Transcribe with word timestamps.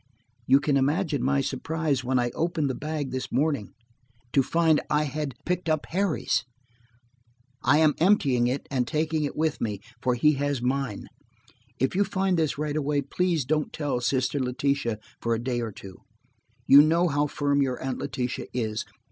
"You 0.47 0.59
can 0.59 0.77
imagine 0.77 1.23
my 1.23 1.41
surprise 1.41 2.03
when 2.03 2.17
I 2.17 2.31
opened 2.31 2.71
the 2.71 2.73
bag 2.73 3.11
this 3.11 3.31
morning 3.31 3.69
to 4.33 4.41
find 4.41 4.81
I 4.89 5.03
had 5.03 5.35
picked 5.45 5.69
up 5.69 5.85
Harry's. 5.89 6.43
I 7.61 7.77
am 7.77 7.93
emptying 7.99 8.47
it 8.47 8.65
and 8.71 8.87
taking 8.87 9.25
it 9.25 9.35
with 9.35 9.61
me, 9.61 9.79
for 10.01 10.15
he 10.15 10.31
has 10.41 10.59
mine. 10.59 11.05
"If 11.77 11.93
you 11.95 12.03
find 12.03 12.35
this 12.39 12.57
right 12.57 12.75
away, 12.75 13.03
please 13.03 13.45
don't 13.45 13.71
tell 13.71 14.01
Sister 14.01 14.39
Letitia 14.39 14.97
for 15.21 15.35
a 15.35 15.39
day 15.43 15.61
or 15.61 15.71
two. 15.71 15.99
You 16.65 16.81
know 16.81 17.07
how 17.07 17.27
firm 17.27 17.61
your 17.61 17.79
Aunt 17.79 17.99
Letitia 17.99 18.47
is. 18.55 18.85